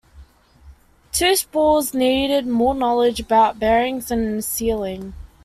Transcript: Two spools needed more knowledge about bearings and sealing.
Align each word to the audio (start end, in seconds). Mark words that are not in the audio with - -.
Two 1.11 1.35
spools 1.35 1.93
needed 1.93 2.47
more 2.47 2.73
knowledge 2.73 3.19
about 3.19 3.59
bearings 3.59 4.09
and 4.09 4.43
sealing. 4.43 5.13